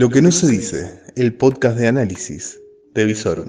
[0.00, 2.58] Lo que no se dice, el podcast de análisis
[2.94, 3.48] de Visorum.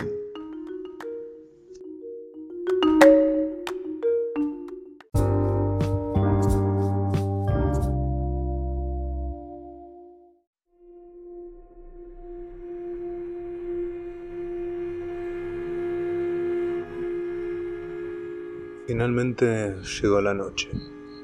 [18.87, 20.67] Finalmente llegó la noche.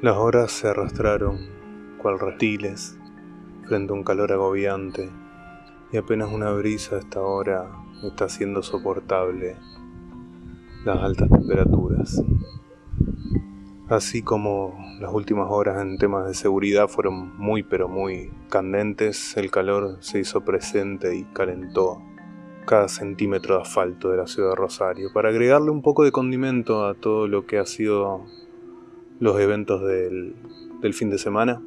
[0.02, 1.38] Las horas se arrastraron,
[2.02, 2.98] cual reptiles,
[3.68, 5.10] frente a un calor agobiante,
[5.92, 7.70] y apenas una brisa a esta hora
[8.04, 9.56] está haciendo soportable
[10.86, 12.24] las altas temperaturas.
[13.90, 19.50] Así como las últimas horas en temas de seguridad fueron muy pero muy candentes, el
[19.50, 22.02] calor se hizo presente y calentó
[22.66, 26.86] cada centímetro de asfalto de la ciudad de Rosario para agregarle un poco de condimento
[26.86, 28.26] a todo lo que ha sido
[29.22, 30.36] los eventos del,
[30.82, 31.62] del fin de semana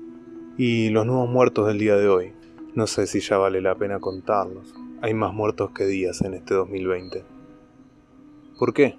[0.63, 2.35] y los nuevos muertos del día de hoy.
[2.75, 4.75] No sé si ya vale la pena contarlos.
[5.01, 7.25] Hay más muertos que días en este 2020.
[8.59, 8.99] ¿Por qué?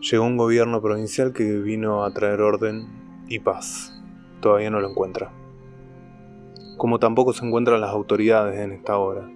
[0.00, 2.86] Llegó un gobierno provincial que vino a traer orden
[3.28, 4.00] y paz.
[4.40, 5.32] Todavía no lo encuentra.
[6.76, 9.28] Como tampoco se encuentran las autoridades en esta hora.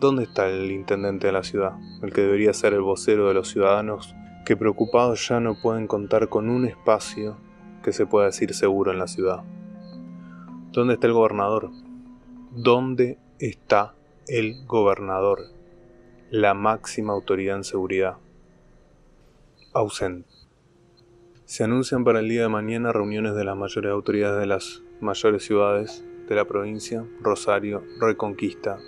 [0.00, 1.72] ¿Dónde está el intendente de la ciudad?
[2.02, 4.14] El que debería ser el vocero de los ciudadanos
[4.46, 7.36] que preocupados ya no pueden contar con un espacio
[7.82, 9.44] que se pueda decir seguro en la ciudad.
[10.76, 11.70] ¿Dónde está el gobernador?
[12.50, 13.94] ¿Dónde está
[14.28, 15.38] el gobernador?
[16.30, 18.18] La máxima autoridad en seguridad.
[19.72, 20.28] Ausente.
[21.46, 25.46] Se anuncian para el día de mañana reuniones de las mayores autoridades de las mayores
[25.46, 28.78] ciudades de la provincia, Rosario, Reconquista,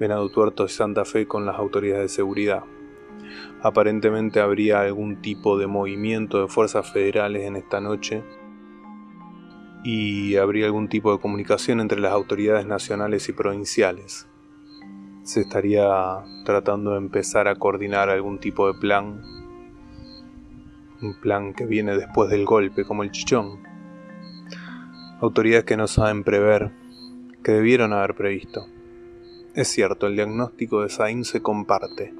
[0.00, 2.64] Venado Tuerto y Santa Fe con las autoridades de seguridad.
[3.62, 8.24] Aparentemente habría algún tipo de movimiento de fuerzas federales en esta noche
[9.84, 14.26] y habría algún tipo de comunicación entre las autoridades nacionales y provinciales.
[15.22, 15.86] Se estaría
[16.46, 19.22] tratando de empezar a coordinar algún tipo de plan,
[21.02, 23.60] un plan que viene después del golpe, como el chichón.
[25.20, 26.72] Autoridades que no saben prever,
[27.42, 28.66] que debieron haber previsto.
[29.54, 32.14] Es cierto, el diagnóstico de Sain se comparte.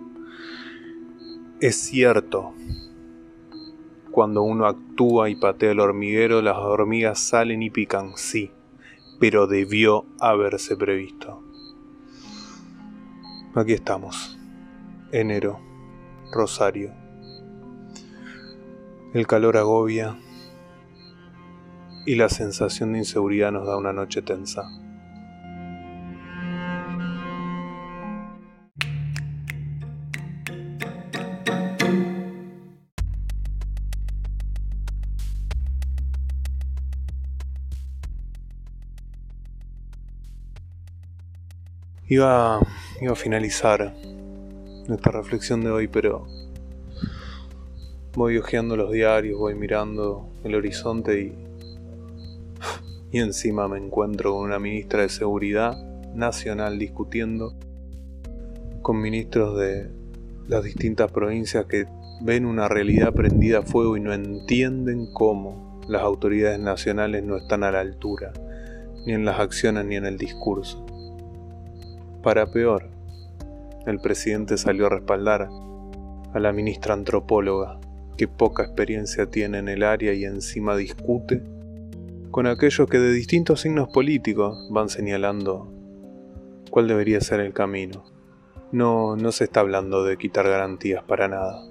[1.60, 2.52] Es cierto,
[4.14, 8.52] cuando uno actúa y patea el hormiguero, las hormigas salen y pican, sí,
[9.18, 11.42] pero debió haberse previsto.
[13.56, 14.38] Aquí estamos,
[15.10, 15.58] enero,
[16.32, 16.92] Rosario.
[19.14, 20.16] El calor agobia
[22.06, 24.83] y la sensación de inseguridad nos da una noche tensa.
[42.06, 43.94] Iba, a finalizar
[44.90, 46.26] esta reflexión de hoy, pero
[48.12, 51.34] voy hojeando los diarios, voy mirando el horizonte y,
[53.10, 55.82] y encima me encuentro con una ministra de Seguridad
[56.14, 57.54] Nacional discutiendo
[58.82, 59.88] con ministros de
[60.46, 61.86] las distintas provincias que
[62.20, 67.64] ven una realidad prendida a fuego y no entienden cómo las autoridades nacionales no están
[67.64, 68.34] a la altura,
[69.06, 70.83] ni en las acciones ni en el discurso.
[72.24, 72.88] Para peor,
[73.86, 75.50] el presidente salió a respaldar
[76.32, 77.78] a la ministra antropóloga,
[78.16, 81.42] que poca experiencia tiene en el área y encima discute
[82.30, 85.70] con aquellos que de distintos signos políticos van señalando
[86.70, 88.06] cuál debería ser el camino.
[88.72, 91.68] No, no se está hablando de quitar garantías para nada.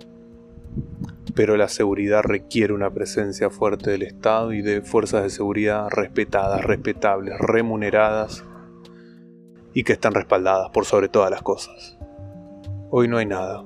[1.33, 6.63] Pero la seguridad requiere una presencia fuerte del Estado y de fuerzas de seguridad respetadas,
[6.63, 8.45] respetables, remuneradas
[9.73, 11.97] y que están respaldadas por sobre todas las cosas.
[12.89, 13.63] Hoy no hay nada,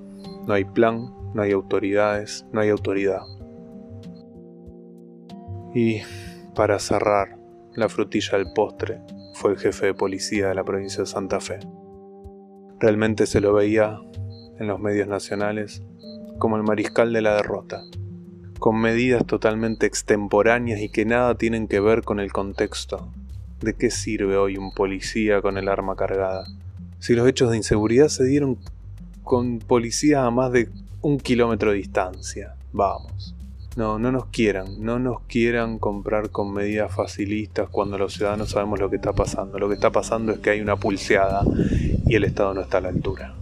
[0.47, 3.21] no hay plan, no hay autoridades, no hay autoridad.
[5.73, 6.01] Y
[6.55, 7.37] para cerrar,
[7.73, 9.01] la frutilla del postre
[9.33, 11.59] fue el jefe de policía de la provincia de Santa Fe.
[12.79, 13.99] Realmente se lo veía
[14.59, 15.83] en los medios nacionales
[16.39, 17.81] como el mariscal de la derrota,
[18.59, 23.11] con medidas totalmente extemporáneas y que nada tienen que ver con el contexto
[23.61, 26.45] ¿De qué sirve hoy un policía con el arma cargada?
[26.99, 28.57] Si los hechos de inseguridad se dieron
[29.23, 30.69] con policías a más de
[31.01, 32.55] un kilómetro de distancia.
[32.71, 33.35] Vamos.
[33.75, 38.79] No, no nos quieran, no nos quieran comprar con medidas facilistas cuando los ciudadanos sabemos
[38.79, 39.59] lo que está pasando.
[39.59, 41.43] Lo que está pasando es que hay una pulseada
[42.05, 43.35] y el Estado no está a la altura.